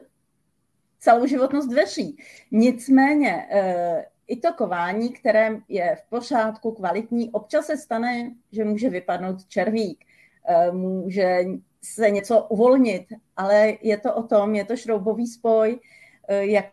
[1.00, 2.18] celou životnost dveří.
[2.50, 3.46] Nicméně
[4.30, 10.04] i to kování, které je v pořádku, kvalitní, občas se stane, že může vypadnout červík,
[10.48, 11.44] eh, může
[11.82, 15.78] se něco uvolnit, ale je to o tom, je to šroubový spoj,
[16.28, 16.66] jak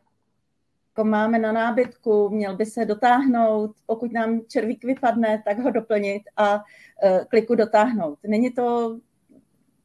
[0.98, 6.22] jako máme na nábytku, měl by se dotáhnout, pokud nám červík vypadne, tak ho doplnit
[6.38, 6.64] a
[7.04, 8.20] eh, kliku dotáhnout.
[8.28, 8.98] Není to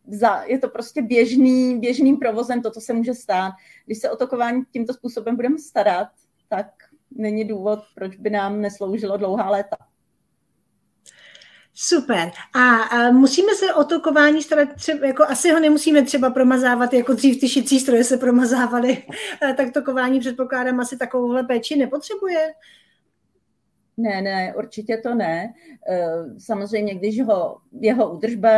[0.07, 3.53] za, je to prostě běžný, běžným provozem, to, co se může stát.
[3.87, 6.09] Když se o to kování tímto způsobem budeme starat,
[6.49, 6.67] tak
[7.11, 9.77] není důvod, proč by nám nesloužilo dlouhá léta.
[11.75, 12.31] Super.
[12.55, 16.93] A, a musíme se o to kování starat třeba, jako asi ho nemusíme třeba promazávat,
[16.93, 19.03] jako dřív ty šicí stroje se promazávaly,
[19.57, 22.55] tak to kování předpokládám asi takovouhle péči nepotřebuje.
[23.97, 25.55] Ne, ne, určitě to ne.
[25.89, 26.09] E,
[26.39, 28.51] samozřejmě, když ho, jeho údržba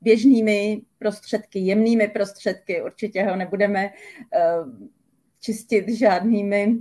[0.00, 3.92] běžnými prostředky, jemnými prostředky, určitě ho nebudeme e,
[5.40, 6.78] čistit žádnými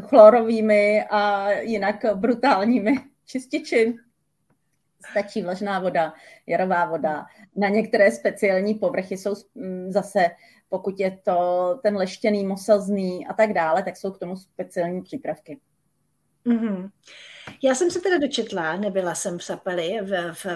[0.00, 2.96] chlorovými a jinak brutálními
[3.26, 3.94] čističi.
[5.10, 6.12] Stačí vlažná voda,
[6.46, 7.26] jarová voda.
[7.56, 9.34] Na některé speciální povrchy jsou
[9.88, 10.26] zase,
[10.68, 15.58] pokud je to ten leštěný, moselzný a tak dále, tak jsou k tomu speciální přípravky.
[16.46, 16.90] Mm-hmm.
[17.62, 20.46] Já jsem se teda dočetla, nebyla jsem v Sapeli v, v,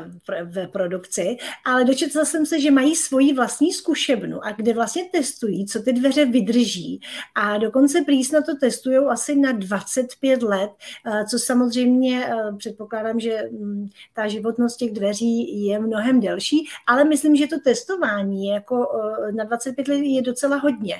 [0.44, 5.66] v produkci, ale dočetla jsem se, že mají svoji vlastní zkušebnu a kde vlastně testují,
[5.66, 7.00] co ty dveře vydrží.
[7.34, 10.70] A dokonce prý na to testují asi na 25 let,
[11.06, 17.04] eh, co samozřejmě eh, předpokládám, že mm, ta životnost těch dveří je mnohem delší, ale
[17.04, 18.88] myslím, že to testování jako
[19.28, 20.96] eh, na 25 let je docela hodně.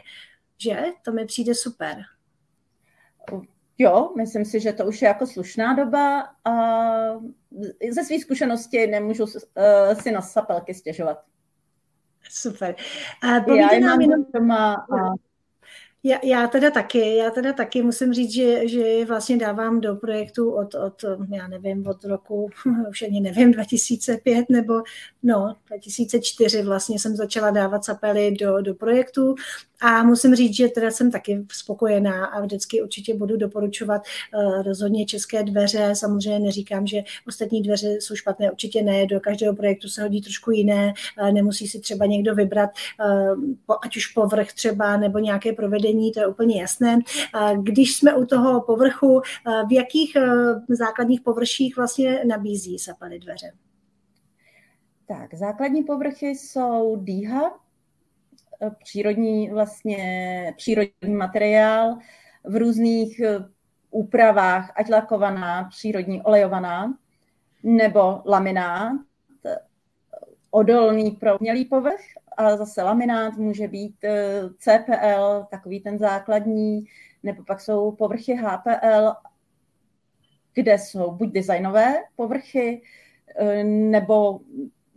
[0.59, 0.83] Že?
[1.05, 1.97] To mi přijde super.
[3.83, 6.53] Jo, myslím si, že to už je jako slušná doba a
[7.91, 11.19] ze své zkušenosti nemůžu uh, si na sapelky stěžovat.
[12.31, 12.75] Super.
[13.23, 15.30] A Já nám jenom doma a
[16.05, 20.53] já, já teda taky, já teda taky musím říct, že, že vlastně dávám do projektu
[20.53, 22.51] od, od, já nevím, od roku,
[22.91, 24.83] už ani nevím, 2005 nebo
[25.23, 29.35] no, 2004 vlastně jsem začala dávat sapely do, do projektu
[29.81, 34.03] a musím říct, že teda jsem taky spokojená a vždycky určitě budu doporučovat
[34.35, 35.91] uh, rozhodně české dveře.
[35.95, 39.07] Samozřejmě neříkám, že ostatní dveře jsou špatné, určitě ne.
[39.07, 40.95] Do každého projektu se hodí trošku jiné.
[41.23, 42.71] Uh, nemusí si třeba někdo vybrat,
[43.05, 43.45] uh,
[43.85, 46.99] ať už povrch třeba nebo nějaké provedení, to je úplně jasné.
[47.63, 49.21] Když jsme u toho povrchu,
[49.69, 50.17] v jakých
[50.69, 53.53] základních površích vlastně nabízí Sapali dveře?
[55.09, 57.51] Tak, základní povrchy jsou dýha,
[58.85, 61.99] přírodní, vlastně, přírodní materiál
[62.45, 63.39] v různých eh,
[63.91, 66.95] úpravách, ať lakovaná, přírodní olejovaná,
[67.63, 68.93] nebo laminát,
[70.51, 72.01] odolný pro mělý povrch,
[72.41, 76.85] a zase laminát může být eh, CPL, takový ten základní,
[77.23, 79.13] nebo pak jsou povrchy HPL,
[80.55, 82.83] kde jsou buď designové povrchy,
[83.37, 84.41] eh, nebo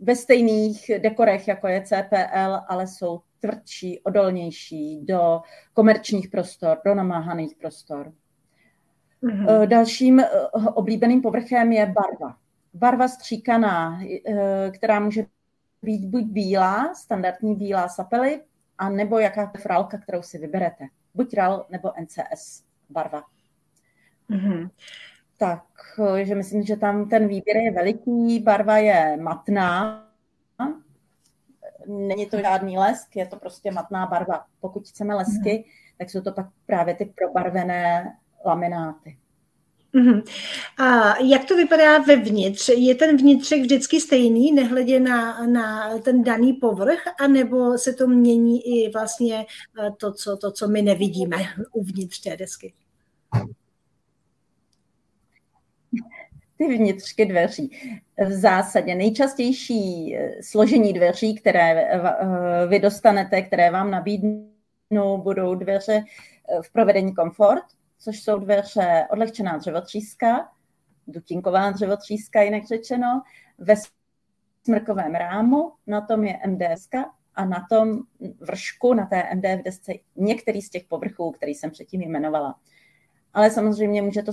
[0.00, 5.40] ve stejných dekorech, jako je CPL, ale jsou tvrdší, odolnější do
[5.74, 8.12] komerčních prostor, do namáhaných prostor.
[9.22, 9.66] Mm-hmm.
[9.66, 10.22] Dalším
[10.74, 12.36] oblíbeným povrchem je barva.
[12.74, 14.00] Barva stříkaná,
[14.72, 15.24] která může
[15.84, 18.40] být buď bílá, standardní bílá sapely,
[18.78, 20.86] a nebo jakákoliv ralka, kterou si vyberete.
[21.14, 23.22] Buď RAL nebo NCS barva.
[24.30, 24.70] Mm-hmm.
[25.38, 25.64] Tak,
[26.22, 30.04] že myslím, že tam ten výběr je veliký, barva je matná,
[31.86, 34.44] není to žádný lesk, je to prostě matná barva.
[34.60, 35.62] Pokud chceme lesky, mm.
[35.98, 39.16] tak jsou to pak právě ty probarvené lamináty.
[39.94, 40.22] Mm-hmm.
[40.78, 42.68] A jak to vypadá vevnitř?
[42.68, 48.60] Je ten vnitřek vždycky stejný, nehledě na, na ten daný povrch, anebo se to mění
[48.66, 49.46] i vlastně
[49.82, 51.36] eh, to, co, to, co my nevidíme
[51.72, 52.72] uvnitř té desky?
[56.58, 57.70] ty vnitřky dveří.
[58.28, 62.00] V zásadě nejčastější eh, složení dveří, které eh,
[62.68, 66.04] vy dostanete, které vám nabídnou, budou dveře
[66.62, 67.64] v provedení komfort,
[68.04, 70.48] což jsou dveře odlehčená dřevotříska,
[71.06, 73.22] dutinková dřevotříska, jinak řečeno,
[73.58, 73.74] ve
[74.64, 76.88] smrkovém rámu, na tom je MDS
[77.34, 77.98] a na tom
[78.40, 82.54] vršku, na té MD desce některý z těch povrchů, který jsem předtím jmenovala.
[83.34, 84.32] Ale samozřejmě může to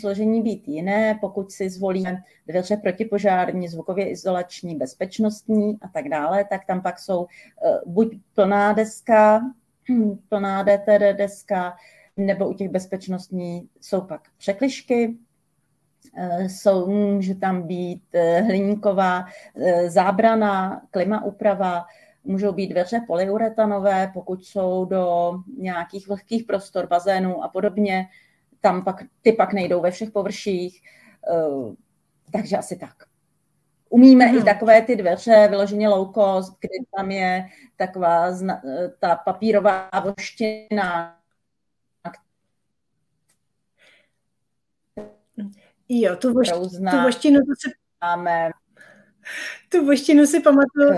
[0.00, 6.66] složení být jiné, pokud si zvolíme dveře protipožární, zvukově izolační, bezpečnostní a tak dále, tak
[6.66, 9.40] tam pak jsou eh, buď plná deska,
[10.28, 11.76] plná DTD deska,
[12.16, 15.16] nebo u těch bezpečnostní jsou pak překlišky,
[16.16, 19.26] eh, jsou, může tam být eh, hliníková
[19.86, 21.86] zábrana, klima úprava,
[22.24, 28.06] můžou být dveře polyuretanové, pokud jsou do nějakých vlhkých prostor, bazénů a podobně,
[28.60, 30.82] tam pak, ty pak nejdou ve všech površích,
[32.32, 32.94] takže asi tak.
[33.90, 34.34] Umíme hmm.
[34.34, 34.46] i mhm.
[34.46, 37.46] takové ty dveře vyloženě low cost, kde tam je
[37.76, 38.38] taková
[38.98, 41.19] ta papírová voština.
[45.92, 46.50] Jo, tu, voš,
[46.90, 47.70] tu voštinu to si...
[48.02, 48.50] Máme.
[49.68, 50.90] Tu voštinu si pamatuju.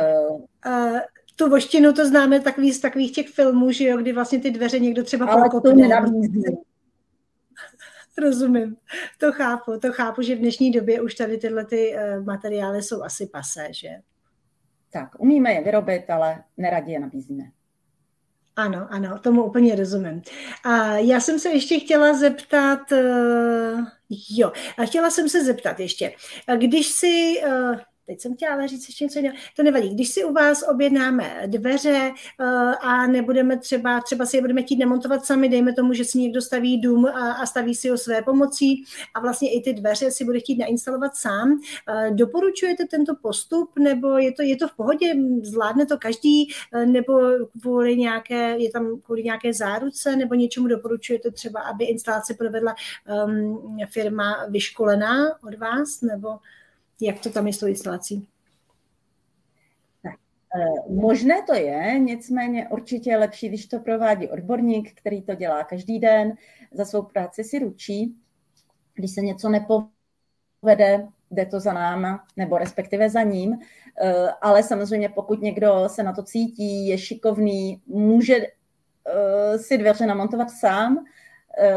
[0.67, 1.01] Uh,
[1.37, 4.79] tu voštinu to známe takový z takových těch filmů, že jo, kdy vlastně ty dveře
[4.79, 5.71] někdo třeba Ale prokopne.
[5.71, 6.43] to nenabízí.
[8.19, 8.77] Rozumím,
[9.19, 13.03] to chápu, to chápu, že v dnešní době už tady tyhle ty uh, materiály jsou
[13.03, 13.89] asi pasé, že?
[14.93, 17.45] Tak, umíme je vyrobit, ale neradě je nabízíme.
[18.57, 20.23] Ano, ano, tomu úplně rozumím.
[20.65, 23.87] A já jsem se ještě chtěla zeptat, uh,
[24.31, 26.13] jo, a chtěla jsem se zeptat ještě,
[26.57, 29.95] když si, uh, teď jsem chtěla ale říct ještě něco jiného, to nevadí.
[29.95, 32.47] Když si u vás objednáme dveře uh,
[32.81, 36.43] a nebudeme třeba, třeba si je budeme chtít nemontovat sami, dejme tomu, že si někdo
[36.43, 38.85] staví dům a, staví si ho své pomocí
[39.15, 41.51] a vlastně i ty dveře si bude chtít nainstalovat sám.
[41.51, 46.87] Uh, doporučujete tento postup nebo je to, je to v pohodě, zvládne to každý uh,
[46.87, 47.21] nebo
[47.61, 52.75] kvůli nějaké, je tam kvůli nějaké záruce nebo něčemu doporučujete třeba, aby instalaci provedla
[53.27, 56.29] um, firma vyškolená od vás nebo
[57.03, 58.29] jak to tam je s tou instalací?
[60.55, 65.65] Eh, možné to je, nicméně určitě je lepší, když to provádí odborník, který to dělá
[65.65, 66.33] každý den,
[66.73, 68.17] za svou práci si ručí.
[68.95, 73.59] Když se něco nepovede, jde to za náma, nebo respektive za ním.
[74.03, 80.07] Eh, ale samozřejmě pokud někdo se na to cítí, je šikovný, může eh, si dveře
[80.07, 81.05] namontovat sám,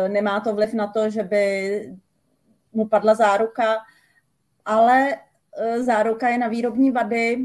[0.08, 1.96] nemá to vliv na to, že by
[2.74, 3.76] mu padla záruka,
[4.66, 5.16] ale
[5.58, 7.38] e, záruka je na výrobní vady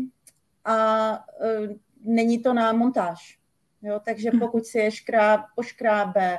[0.65, 1.69] a e,
[2.05, 3.39] není to na montáž.
[3.83, 4.39] Jo, takže hm.
[4.39, 6.39] pokud si je škráb, poškrábe,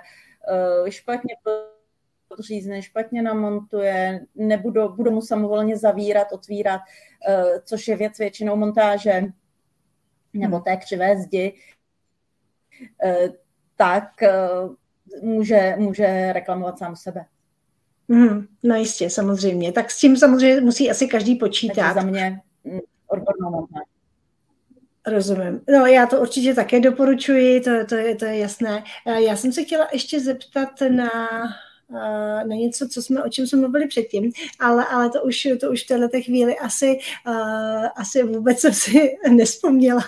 [0.87, 1.35] e, špatně
[2.27, 6.81] podřízne, špatně namontuje, nebudou, budou mu samovolně zavírat, otvírat,
[7.63, 9.23] což je věc většinou montáže
[10.33, 10.61] nebo hm.
[10.61, 11.53] té křivé zdi,
[13.77, 14.09] tak
[15.21, 17.25] může, může reklamovat sám sebe.
[18.11, 19.71] Mm, no jistě, samozřejmě.
[19.71, 21.75] Tak s tím samozřejmě musí asi každý počítat.
[21.75, 23.67] Takže za mě mm, odbornou
[25.07, 25.61] Rozumím.
[25.69, 28.83] No, já to určitě také doporučuji, to, to, je, to je jasné.
[29.05, 31.47] Já jsem se chtěla ještě zeptat na Eh,
[32.47, 35.83] na něco, co jsme, o čem jsme mluvili předtím, ale, ale to, už, to už
[35.83, 40.01] v této chvíli asi, uh, asi vůbec jsem si nespomněla,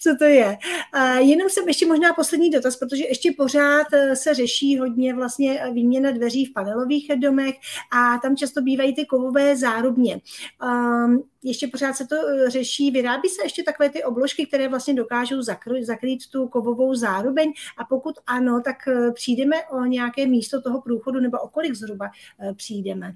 [0.00, 0.58] co to je.
[0.96, 6.10] Uh, jenom jsem ještě možná poslední dotaz, protože ještě pořád se řeší hodně vlastně výměna
[6.10, 7.54] dveří v panelových domech
[7.92, 10.20] a tam často bývají ty kovové zárubně.
[10.62, 14.94] Um, ještě pořád se to eh, řeší, vyrábí se ještě takové ty obložky, které vlastně
[14.94, 20.60] dokážou zakrýt, zakrýt tu kovovou zárubeň a pokud ano, tak eh, přijdeme o nějaké místo
[20.60, 22.10] toho průchodu nebo o kolik zhruba
[22.40, 23.14] eh, přijdeme?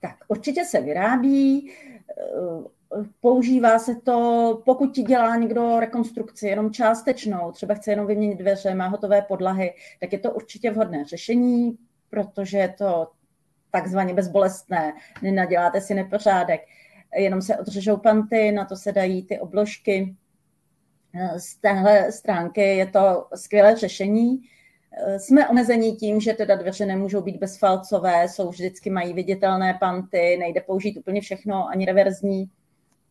[0.00, 1.72] Tak určitě se vyrábí,
[3.20, 8.74] používá se to, pokud ti dělá někdo rekonstrukci jenom částečnou, třeba chce jenom vyměnit dveře,
[8.74, 11.78] má hotové podlahy, tak je to určitě vhodné řešení,
[12.10, 13.08] protože je to
[13.70, 16.60] takzvaně bezbolestné, nenaděláte si nepořádek
[17.16, 20.14] jenom se odřežou panty, na to se dají ty obložky.
[21.36, 24.40] Z téhle stránky je to skvělé řešení.
[25.18, 30.60] Jsme omezení tím, že teda dveře nemůžou být bezfalcové, jsou vždycky mají viditelné panty, nejde
[30.60, 32.50] použít úplně všechno, ani reverzní,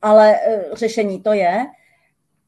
[0.02, 1.66] ale e, řešení to je.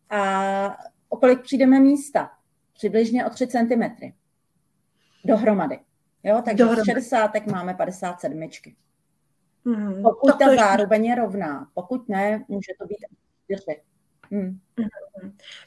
[0.09, 0.77] A
[1.09, 2.31] o kolik přijdeme místa?
[2.73, 3.83] Přibližně o 3 cm
[5.25, 5.79] dohromady.
[6.23, 7.01] Jo, takže dohromady.
[7.01, 8.49] z 60 máme 57.
[9.65, 10.03] Hmm.
[10.03, 12.97] Pokud ta zároveň je rovná, pokud ne, může to být
[13.43, 13.81] čtyři.
[14.31, 14.57] Hmm.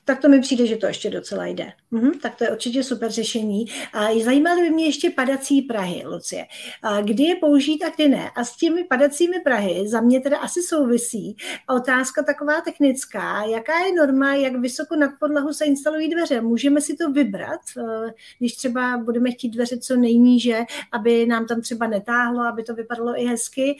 [0.04, 1.72] Tak to mi přijde, že to ještě docela jde.
[1.90, 3.66] Mhm, tak to je určitě super řešení.
[3.92, 6.46] A zajímaly by mě ještě padací Prahy, Lucie.
[6.82, 8.30] A kdy je použít a kdy ne.
[8.36, 11.36] A s těmi padacími Prahy za mě teda asi souvisí
[11.76, 13.44] otázka taková technická.
[13.44, 16.40] Jaká je norma, jak vysoko nad podlahu se instalují dveře?
[16.40, 20.60] Můžeme si to vybrat, eh, když třeba budeme chtít dveře co nejníže,
[20.92, 23.76] aby nám tam třeba netáhlo, aby to vypadalo i hezky.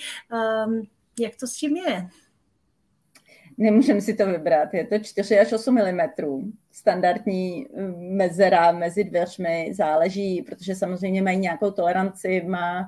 [0.66, 0.82] Um,
[1.20, 2.08] jak to s tím je?
[3.58, 4.74] Nemůžeme si to vybrat.
[4.74, 6.52] Je to 4 až 8 mm.
[6.72, 7.66] Standardní
[7.98, 12.86] mezera mezi dveřmi záleží, protože samozřejmě mají nějakou toleranci, má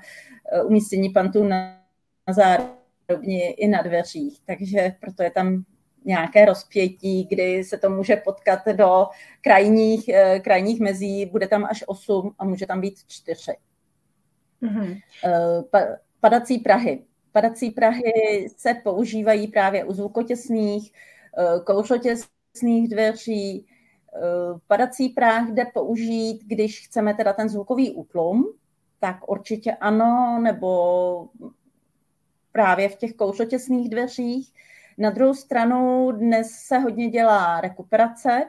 [0.65, 1.81] umístění pantů na,
[2.29, 4.41] na zárobni i na dveřích.
[4.47, 5.65] Takže proto je tam
[6.05, 9.07] nějaké rozpětí, kdy se to může potkat do
[9.41, 10.11] krajních,
[10.43, 13.53] krajních mezí, bude tam až 8 a může tam být 4.
[14.63, 15.01] Mm-hmm.
[16.21, 17.03] Padací prahy.
[17.35, 20.93] Padací prahy se používají právě u zvukotěsných,
[21.65, 23.67] kouřotěsných dveří,
[24.17, 28.53] Eh, padací práh jde použít, když chceme teda ten zvukový útlum,
[29.01, 31.29] tak určitě ano, nebo
[32.53, 34.53] právě v těch kouřotěsných dveřích.
[34.99, 38.47] Na druhou stranu dnes se hodně dělá rekuperace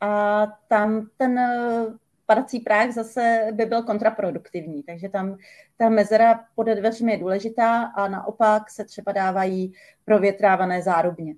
[0.00, 1.86] a tam ten eh,
[2.26, 5.36] padací práh zase by byl kontraproduktivní, takže tam
[5.76, 9.72] ta mezera pod dveřmi je důležitá a naopak se třeba dávají
[10.04, 11.34] provětrávané zárubně.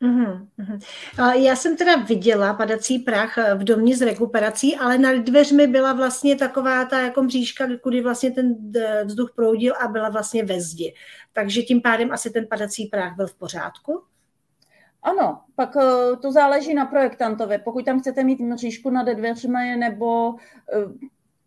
[0.00, 0.78] Uhum, uhum.
[1.34, 5.92] Já jsem teda viděla padací prach eh, v domě s rekuperací, ale nad dveřmi byla
[5.92, 8.56] vlastně taková ta jako mřížka, kudy vlastně ten
[9.04, 10.94] vzduch proudil a byla vlastně ve zdi.
[11.32, 14.02] Takže tím pádem asi ten padací prach byl v pořádku?
[15.04, 17.58] Ano, pak eh, to záleží na projektantovi.
[17.58, 20.84] Pokud tam chcete mít mřížku nad dveřmi nebo eh,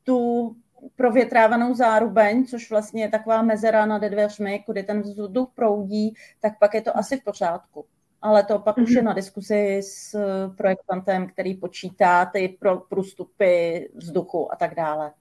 [0.03, 0.51] tu
[0.95, 6.73] provětrávanou zárubeň, což vlastně je taková mezera nad dveřmi, kudy ten vzduch proudí, tak pak
[6.73, 7.85] je to asi v pořádku
[8.21, 8.83] ale to pak mm-hmm.
[8.83, 9.05] už je mhm.
[9.05, 12.57] na diskusi s eh, projektantem, který počítá ty
[12.89, 15.11] průstupy vzduchu a tak dále.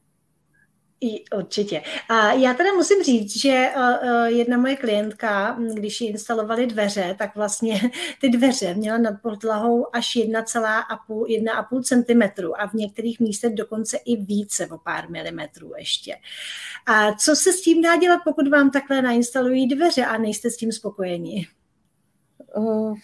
[1.37, 1.83] Určitě.
[2.09, 7.37] A já teda musím říct, že uh, jedna moje klientka, když ji instalovali dveře, tak
[7.37, 7.81] vlastně
[8.21, 14.67] ty dveře měla nad podlahou až 1,5 cm a v některých místech dokonce i více
[14.67, 16.17] o pár milimetrů ještě.
[16.87, 20.57] A co se s tím dá dělat, pokud vám takhle nainstalují dveře a nejste s
[20.57, 21.47] tím spokojeni?
[22.57, 22.95] Uh,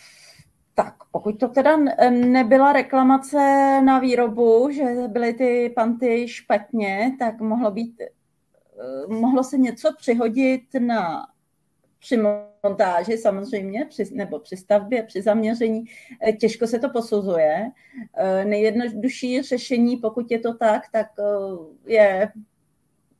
[0.74, 1.76] tak, pokud to teda
[2.10, 3.38] nebyla reklamace
[3.84, 8.00] na výrobu, že byly ty panty špatně, tak mohlo být,
[9.06, 11.26] uh, mohlo se něco přihodit na
[12.00, 12.18] při
[12.62, 15.84] montáži samozřejmě, při, nebo při stavbě, při zaměření,
[16.28, 17.70] eh, těžko se to posuzuje.
[18.44, 21.06] Nejjednodušší řešení, pokud je to tak, tak
[21.86, 22.32] je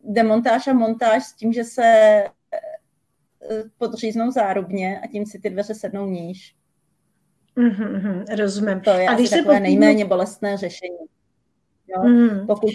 [0.04, 2.24] demontáž a montáž s tím, že se
[3.78, 6.54] podříznou zárubně a tím si ty dveře sednou níž.
[7.56, 8.80] Mm-hmm, rozumím.
[8.80, 9.62] To je a asi takové podříznou...
[9.62, 10.98] nejméně bolestné řešení.
[11.88, 12.02] Jo?
[12.02, 12.46] Mm.
[12.46, 12.70] Pokud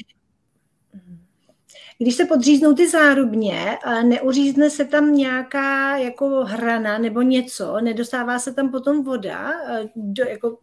[1.99, 8.53] když se podříznou ty zárubně, neuřízne se tam nějaká jako hrana nebo něco, nedostává se
[8.53, 9.51] tam potom voda
[9.95, 10.57] do, jako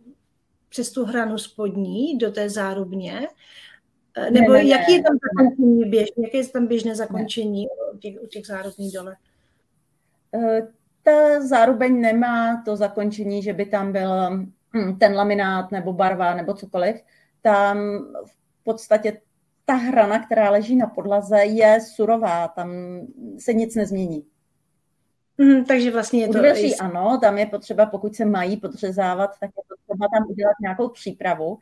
[0.69, 3.29] přes tu hranu spodní do té zárubně,
[4.31, 8.23] nebo ne, ne, jaký je tam zakončení běžné, jaké je tam běžné zakončení u těch,
[8.23, 9.17] u těch zárubních dole?
[11.05, 14.31] Ta zárubeň nemá to zakončení, že by tam byl
[14.75, 16.97] hm, ten laminát nebo barva nebo cokoliv.
[17.43, 17.79] Tam
[18.27, 19.21] v podstatě
[19.65, 22.71] ta hrana, která leží na podlaze, je surová, tam
[23.39, 24.25] se nic nezmění.
[25.39, 26.39] Mm, takže vlastně je to...
[26.39, 30.89] dveří ano, tam je potřeba, pokud se mají podřezávat, tak je potřeba tam udělat nějakou
[30.89, 31.59] přípravu,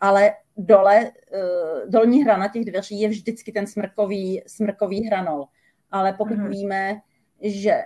[0.00, 5.46] ale dole, eh, dolní hrana těch dveří je vždycky ten smrkový, smrkový hranol.
[5.90, 6.48] Ale pokud mm.
[6.48, 7.00] víme,
[7.42, 7.82] že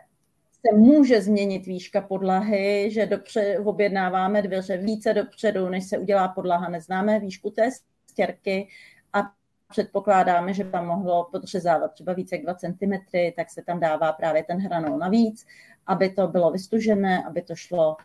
[0.66, 6.68] se může změnit výška podlahy, že dopře, objednáváme dveře více dopředu, než se udělá podlaha,
[6.68, 7.70] neznáme výšku té
[8.10, 8.68] stěrky
[9.12, 9.22] a
[9.70, 12.92] předpokládáme, že tam mohlo podřezávat třeba více jak 2 cm,
[13.36, 15.46] tak se tam dává právě ten hranol navíc,
[15.86, 17.96] aby to bylo vystužené, aby to šlo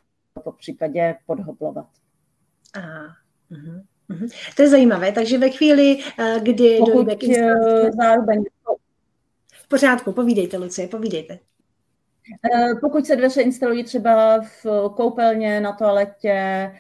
[0.44, 1.88] po případě podhoblovat.
[2.74, 3.16] Aha.
[3.52, 3.84] Uh-huh.
[4.10, 4.30] Uh-huh.
[4.56, 8.44] To je zajímavé, takže ve chvíli, eh, kdy Pokud dojde k eh, zároveň...
[9.52, 11.40] V pořádku, povídejte, Lucie, povídejte.
[12.54, 14.66] Eh, pokud se dveře instalují třeba v
[14.96, 16.72] koupelně, na toaletě, eh,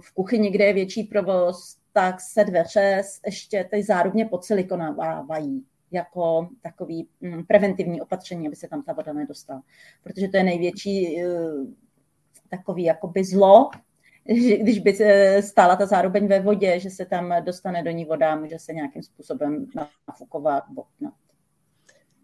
[0.00, 7.08] v kuchyni, kde je větší provoz, tak se dveře ještě ty zárubně podsilikonovávají jako takový
[7.20, 9.62] mm, preventivní opatření, aby se tam ta voda nedostala.
[10.02, 11.26] Protože to je největší eh,
[12.50, 13.70] takový jakoby zlo,
[14.60, 14.96] když by
[15.40, 19.02] stála ta zároveň ve vodě, že se tam dostane do ní voda, může se nějakým
[19.02, 19.66] způsobem
[20.08, 21.21] nafukovat, boknout.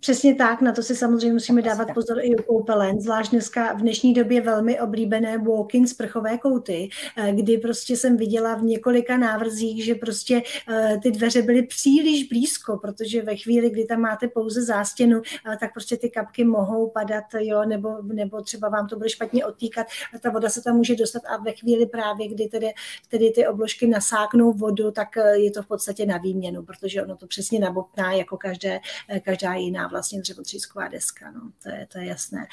[0.01, 3.81] Přesně tak, na to si samozřejmě musíme dávat pozor i u koupelen, zvlášť dneska v
[3.81, 9.85] dnešní době velmi oblíbené walk-in sprchové kouty, eh, kdy prostě jsem viděla v několika návrzích,
[9.85, 14.63] že prostě eh, ty dveře byly příliš blízko, protože ve chvíli, kdy tam máte pouze
[14.63, 15.23] zástěnu,
[15.53, 19.47] eh, tak prostě ty kapky mohou padat, jo, nebo, nebo třeba vám to bude špatně
[19.47, 22.73] odtýkat a ta voda se tam může dostat a ve chvíli právě, kdy tedy,
[23.09, 27.27] tedy ty obložky nasáknou vodu, tak je to v podstatě na výměnu, protože ono to
[27.27, 28.81] přesně nabopná jako každé,
[29.25, 32.47] každá jiná vlastně dřevotřísková deska, no, to, je, to je jasné.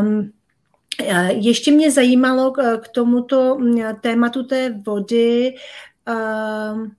[0.00, 0.32] Um,
[1.28, 3.58] ještě mě zajímalo k tomuto
[4.00, 5.54] tématu té vody,
[6.74, 6.92] um,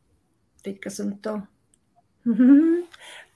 [0.61, 1.41] teďka jsem to...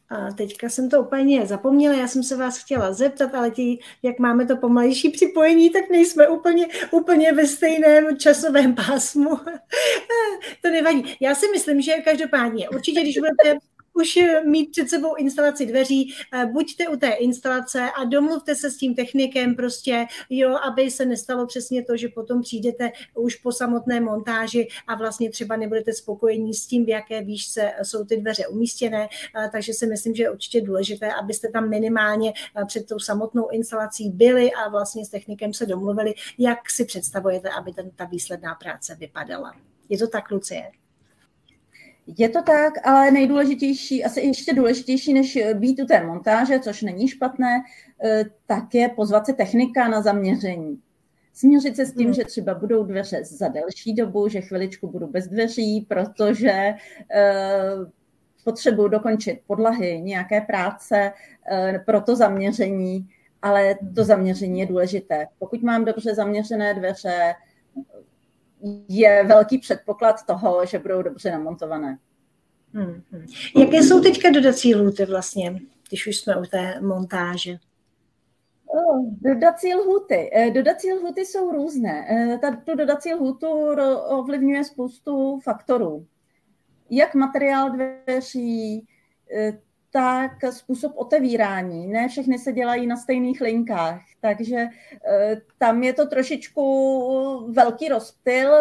[0.09, 4.19] A teďka jsem to úplně zapomněla, já jsem se vás chtěla zeptat, ale tí, jak
[4.19, 9.29] máme to pomalejší připojení, tak nejsme úplně, úplně ve stejném časovém pásmu.
[10.61, 11.15] to nevadí.
[11.19, 13.59] Já si myslím, že každopádně, určitě, když budete
[13.93, 18.77] už mít před sebou instalaci dveří, eh, buďte u té instalace a domluvte se s
[18.77, 24.01] tím technikem prostě, jo, aby se nestalo přesně to, že potom přijdete už po samotné
[24.01, 29.09] montáži a vlastně třeba nebudete spokojení s tím, v jaké výšce jsou ty dveře umístěné,
[29.37, 33.49] eh, takže si myslím, že je určitě důležité, abyste tam minimálně eh, před tou samotnou
[33.49, 38.55] instalací byli a vlastně s technikem se domluvili, jak si představujete, aby ten, ta výsledná
[38.55, 39.55] práce vypadala.
[39.89, 40.82] Je to tak, Lucie?
[42.07, 47.07] Je to tak, ale nejdůležitější, asi ještě důležitější, než být u té montáže, což není
[47.07, 47.63] špatné,
[48.03, 50.79] eh, tak je pozvat se technika na zaměření.
[51.33, 52.13] Směřit se s tím, hmm.
[52.13, 56.73] že třeba budou dveře za delší dobu, že chviličku budu bez dveří, protože
[57.11, 57.71] eh,
[58.43, 61.13] potřebuji dokončit podlahy, nějaké práce
[61.51, 63.09] eh, pro to zaměření,
[63.41, 65.27] ale to zaměření je důležité.
[65.39, 67.33] Pokud mám dobře zaměřené dveře,
[68.87, 71.97] je velký předpoklad toho, že budou dobře namontované.
[72.73, 73.25] Hmm, hmm.
[73.57, 75.59] Jaké jsou teďka dodací lhuty vlastně,
[75.89, 77.57] když už jsme u té montáže?
[79.21, 80.29] Dodací lhuty.
[80.33, 82.07] Eh, dodací lhuty jsou různé.
[82.41, 83.47] Ta, tu dodací lhutu
[84.07, 86.05] ovlivňuje spoustu faktorů.
[86.89, 88.87] Jak materiál dveří,
[89.37, 89.59] eh,
[89.93, 91.87] tak způsob otevírání.
[91.87, 94.67] Ne všechny se dělají na stejných linkách, takže
[95.07, 98.51] eh, tam je to trošičku velký rozptyl.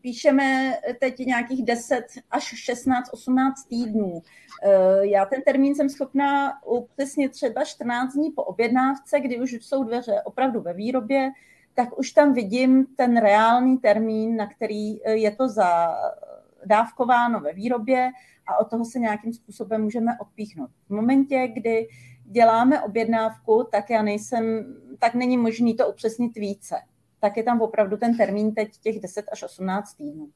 [0.00, 4.22] Píšeme teď nějakých 10 až 16, 18 týdnů.
[4.62, 9.84] Eh, já ten termín jsem schopná upřesnit třeba 14 dní po objednávce, kdy už jsou
[9.84, 11.30] dveře opravdu ve výrobě,
[11.74, 18.10] tak už tam vidím ten reálný termín, na který eh, je to zadávkováno ve výrobě
[18.50, 20.70] a od toho se nějakým způsobem můžeme odpíchnout.
[20.86, 21.88] V momentě, kdy
[22.24, 24.64] děláme objednávku, tak já nejsem,
[24.98, 26.76] tak není možný to upřesnit více.
[27.20, 30.28] Tak je tam opravdu ten termín teď těch 10 až 18 týdnů.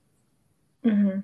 [0.85, 1.23] Mm-hmm.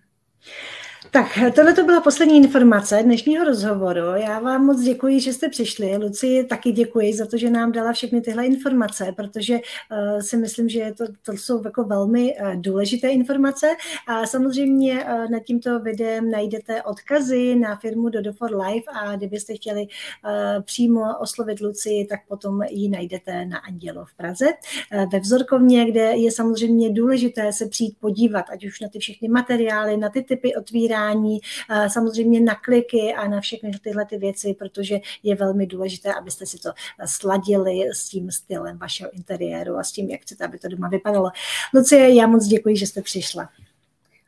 [1.11, 4.01] Tak, tohle to byla poslední informace dnešního rozhovoru.
[4.01, 5.97] Já vám moc děkuji, že jste přišli.
[5.97, 10.69] Luci taky děkuji za to, že nám dala všechny tyhle informace, protože uh, si myslím,
[10.69, 13.67] že to, to jsou jako velmi uh, důležité informace.
[14.07, 19.55] A samozřejmě uh, nad tímto videem najdete odkazy na firmu Dodo for Life a kdybyste
[19.55, 24.47] chtěli uh, přímo oslovit Luci, tak potom ji najdete na Andělo v Praze.
[24.47, 29.29] Uh, ve vzorkovně, kde je samozřejmě důležité se přijít podívat, ať už na ty všechny
[29.29, 31.41] materiály, na ty typy otvírání, odebírání,
[31.89, 36.59] samozřejmě na kliky a na všechny tyhle ty věci, protože je velmi důležité, abyste si
[36.59, 36.71] to
[37.07, 41.31] sladili s tím stylem vašeho interiéru a s tím, jak chcete, aby to doma vypadalo.
[41.75, 43.49] Lucie, já moc děkuji, že jste přišla.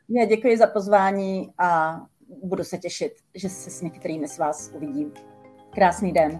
[0.09, 2.01] Já děkuji za pozvání a
[2.43, 5.13] budu se těšit, že se s některými z vás uvidím.
[5.73, 6.39] Krásný den.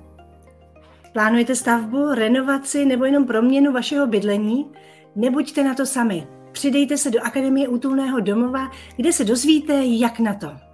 [1.13, 4.71] Plánujete stavbu, renovaci nebo jenom proměnu vašeho bydlení?
[5.15, 6.27] Nebuďte na to sami.
[6.53, 10.72] Přidejte se do Akademie útulného domova, kde se dozvíte, jak na to.